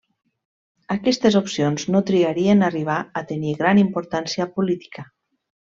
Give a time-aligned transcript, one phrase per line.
[0.95, 5.09] Aquestes opcions no trigarien a arribar a tenir gran importància política.